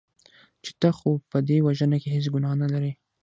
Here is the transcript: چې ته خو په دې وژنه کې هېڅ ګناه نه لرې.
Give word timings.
چې 0.63 0.71
ته 0.79 0.89
خو 0.97 1.11
په 1.29 1.37
دې 1.47 1.57
وژنه 1.65 1.97
کې 2.01 2.09
هېڅ 2.15 2.25
ګناه 2.33 2.55
نه 2.61 2.67
لرې. 2.73 2.91